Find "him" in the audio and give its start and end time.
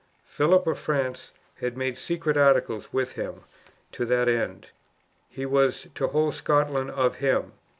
3.11-3.43, 7.17-7.51